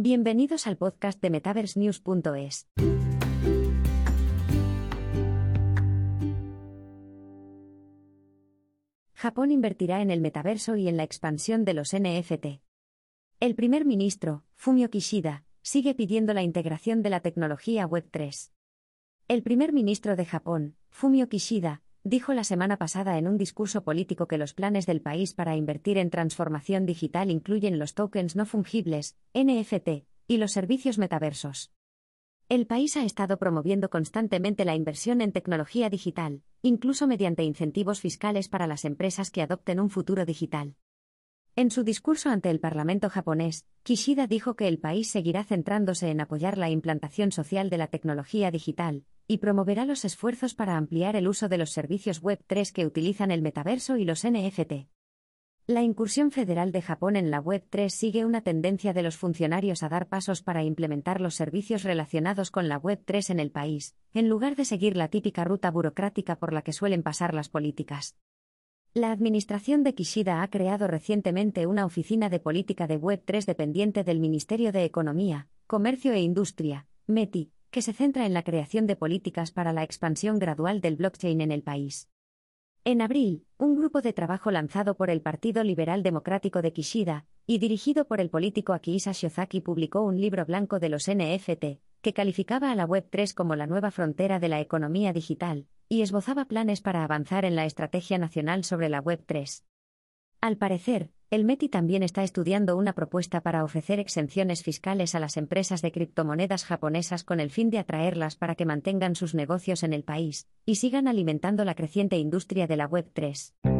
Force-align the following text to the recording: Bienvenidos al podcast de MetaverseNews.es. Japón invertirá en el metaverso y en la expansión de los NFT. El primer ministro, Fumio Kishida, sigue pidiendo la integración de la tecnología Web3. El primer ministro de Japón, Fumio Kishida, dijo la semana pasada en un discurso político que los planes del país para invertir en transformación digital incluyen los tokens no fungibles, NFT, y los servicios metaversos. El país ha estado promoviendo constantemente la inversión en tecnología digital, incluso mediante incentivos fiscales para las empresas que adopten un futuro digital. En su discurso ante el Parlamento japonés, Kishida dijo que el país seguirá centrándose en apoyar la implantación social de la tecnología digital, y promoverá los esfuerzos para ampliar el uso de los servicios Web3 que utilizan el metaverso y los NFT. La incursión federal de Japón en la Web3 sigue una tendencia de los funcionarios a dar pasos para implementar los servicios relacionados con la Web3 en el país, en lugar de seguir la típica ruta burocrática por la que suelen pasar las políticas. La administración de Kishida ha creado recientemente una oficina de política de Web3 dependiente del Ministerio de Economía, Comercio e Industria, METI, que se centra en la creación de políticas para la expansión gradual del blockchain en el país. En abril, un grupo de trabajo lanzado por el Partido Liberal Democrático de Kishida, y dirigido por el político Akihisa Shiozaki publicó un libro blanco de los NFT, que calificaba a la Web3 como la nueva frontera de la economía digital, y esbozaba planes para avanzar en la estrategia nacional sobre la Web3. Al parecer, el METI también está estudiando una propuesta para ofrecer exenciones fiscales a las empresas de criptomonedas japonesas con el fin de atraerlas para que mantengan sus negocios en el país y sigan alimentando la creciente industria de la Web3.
Bienvenidos 0.00 0.68
al 0.68 0.76
podcast 0.76 1.20
de 1.20 1.28
MetaverseNews.es. 1.28 2.68
Japón 9.12 9.50
invertirá 9.50 10.00
en 10.00 10.12
el 10.12 10.20
metaverso 10.20 10.76
y 10.76 10.86
en 10.86 10.96
la 10.96 11.02
expansión 11.02 11.64
de 11.64 11.74
los 11.74 11.96
NFT. 11.96 12.62
El 13.40 13.56
primer 13.56 13.84
ministro, 13.84 14.44
Fumio 14.54 14.88
Kishida, 14.88 15.44
sigue 15.62 15.96
pidiendo 15.96 16.32
la 16.32 16.44
integración 16.44 17.02
de 17.02 17.10
la 17.10 17.18
tecnología 17.18 17.84
Web3. 17.88 18.52
El 19.26 19.42
primer 19.42 19.72
ministro 19.72 20.14
de 20.14 20.26
Japón, 20.26 20.76
Fumio 20.90 21.28
Kishida, 21.28 21.82
dijo 22.04 22.32
la 22.32 22.44
semana 22.44 22.76
pasada 22.76 23.18
en 23.18 23.28
un 23.28 23.36
discurso 23.36 23.84
político 23.84 24.26
que 24.28 24.38
los 24.38 24.54
planes 24.54 24.86
del 24.86 25.00
país 25.00 25.34
para 25.34 25.56
invertir 25.56 25.98
en 25.98 26.10
transformación 26.10 26.86
digital 26.86 27.30
incluyen 27.30 27.78
los 27.78 27.94
tokens 27.94 28.36
no 28.36 28.46
fungibles, 28.46 29.16
NFT, 29.34 30.06
y 30.26 30.36
los 30.36 30.52
servicios 30.52 30.98
metaversos. 30.98 31.72
El 32.48 32.66
país 32.66 32.96
ha 32.96 33.04
estado 33.04 33.38
promoviendo 33.38 33.90
constantemente 33.90 34.64
la 34.64 34.74
inversión 34.74 35.20
en 35.20 35.32
tecnología 35.32 35.90
digital, 35.90 36.42
incluso 36.62 37.06
mediante 37.06 37.44
incentivos 37.44 38.00
fiscales 38.00 38.48
para 38.48 38.66
las 38.66 38.84
empresas 38.84 39.30
que 39.30 39.42
adopten 39.42 39.80
un 39.80 39.90
futuro 39.90 40.24
digital. 40.24 40.76
En 41.56 41.70
su 41.70 41.82
discurso 41.82 42.30
ante 42.30 42.50
el 42.50 42.60
Parlamento 42.60 43.10
japonés, 43.10 43.66
Kishida 43.82 44.26
dijo 44.26 44.54
que 44.54 44.68
el 44.68 44.78
país 44.78 45.10
seguirá 45.10 45.44
centrándose 45.44 46.08
en 46.08 46.20
apoyar 46.20 46.56
la 46.56 46.70
implantación 46.70 47.32
social 47.32 47.68
de 47.68 47.78
la 47.78 47.88
tecnología 47.88 48.50
digital, 48.50 49.04
y 49.28 49.38
promoverá 49.38 49.84
los 49.84 50.06
esfuerzos 50.06 50.54
para 50.54 50.76
ampliar 50.76 51.14
el 51.14 51.28
uso 51.28 51.48
de 51.48 51.58
los 51.58 51.70
servicios 51.70 52.22
Web3 52.22 52.72
que 52.72 52.86
utilizan 52.86 53.30
el 53.30 53.42
metaverso 53.42 53.98
y 53.98 54.04
los 54.04 54.26
NFT. 54.26 54.88
La 55.66 55.82
incursión 55.82 56.30
federal 56.30 56.72
de 56.72 56.80
Japón 56.80 57.14
en 57.14 57.30
la 57.30 57.42
Web3 57.42 57.90
sigue 57.90 58.24
una 58.24 58.40
tendencia 58.40 58.94
de 58.94 59.02
los 59.02 59.18
funcionarios 59.18 59.82
a 59.82 59.90
dar 59.90 60.08
pasos 60.08 60.42
para 60.42 60.64
implementar 60.64 61.20
los 61.20 61.34
servicios 61.34 61.82
relacionados 61.82 62.50
con 62.50 62.68
la 62.68 62.80
Web3 62.80 63.28
en 63.28 63.38
el 63.38 63.50
país, 63.50 63.94
en 64.14 64.30
lugar 64.30 64.56
de 64.56 64.64
seguir 64.64 64.96
la 64.96 65.08
típica 65.08 65.44
ruta 65.44 65.70
burocrática 65.70 66.36
por 66.36 66.54
la 66.54 66.62
que 66.62 66.72
suelen 66.72 67.02
pasar 67.02 67.34
las 67.34 67.50
políticas. 67.50 68.16
La 68.94 69.12
administración 69.12 69.84
de 69.84 69.94
Kishida 69.94 70.42
ha 70.42 70.48
creado 70.48 70.86
recientemente 70.86 71.66
una 71.66 71.84
oficina 71.84 72.30
de 72.30 72.40
política 72.40 72.86
de 72.86 72.98
Web3 72.98 73.44
dependiente 73.44 74.04
del 74.04 74.20
Ministerio 74.20 74.72
de 74.72 74.84
Economía, 74.84 75.48
Comercio 75.66 76.14
e 76.14 76.20
Industria, 76.22 76.86
METI, 77.06 77.52
que 77.70 77.82
se 77.82 77.92
centra 77.92 78.26
en 78.26 78.34
la 78.34 78.42
creación 78.42 78.86
de 78.86 78.96
políticas 78.96 79.50
para 79.50 79.72
la 79.72 79.82
expansión 79.82 80.38
gradual 80.38 80.80
del 80.80 80.96
blockchain 80.96 81.40
en 81.40 81.52
el 81.52 81.62
país. 81.62 82.08
En 82.84 83.02
abril, 83.02 83.44
un 83.58 83.76
grupo 83.76 84.00
de 84.00 84.12
trabajo 84.12 84.50
lanzado 84.50 84.96
por 84.96 85.10
el 85.10 85.20
Partido 85.20 85.62
Liberal 85.62 86.02
Democrático 86.02 86.62
de 86.62 86.72
Kishida, 86.72 87.26
y 87.46 87.58
dirigido 87.58 88.06
por 88.06 88.20
el 88.20 88.30
político 88.30 88.72
Akihisa 88.72 89.12
Shiozaki 89.12 89.60
publicó 89.60 90.02
un 90.02 90.20
libro 90.20 90.44
blanco 90.44 90.78
de 90.78 90.88
los 90.88 91.08
NFT, 91.08 91.80
que 92.00 92.12
calificaba 92.12 92.70
a 92.70 92.74
la 92.74 92.86
Web3 92.86 93.34
como 93.34 93.56
la 93.56 93.66
nueva 93.66 93.90
frontera 93.90 94.38
de 94.38 94.48
la 94.48 94.60
economía 94.60 95.12
digital, 95.12 95.66
y 95.88 96.02
esbozaba 96.02 96.44
planes 96.44 96.80
para 96.80 97.04
avanzar 97.04 97.44
en 97.44 97.56
la 97.56 97.64
estrategia 97.64 98.18
nacional 98.18 98.64
sobre 98.64 98.88
la 98.88 99.02
Web3. 99.02 99.64
Al 100.40 100.56
parecer, 100.56 101.10
el 101.30 101.44
METI 101.44 101.68
también 101.68 102.02
está 102.02 102.22
estudiando 102.22 102.76
una 102.76 102.94
propuesta 102.94 103.42
para 103.42 103.62
ofrecer 103.62 104.00
exenciones 104.00 104.62
fiscales 104.62 105.14
a 105.14 105.20
las 105.20 105.36
empresas 105.36 105.82
de 105.82 105.92
criptomonedas 105.92 106.64
japonesas 106.64 107.22
con 107.22 107.38
el 107.38 107.50
fin 107.50 107.68
de 107.68 107.78
atraerlas 107.78 108.36
para 108.36 108.54
que 108.54 108.64
mantengan 108.64 109.14
sus 109.14 109.34
negocios 109.34 109.82
en 109.82 109.92
el 109.92 110.04
país 110.04 110.48
y 110.64 110.76
sigan 110.76 111.06
alimentando 111.06 111.66
la 111.66 111.74
creciente 111.74 112.16
industria 112.16 112.66
de 112.66 112.76
la 112.76 112.88
Web3. 112.88 113.77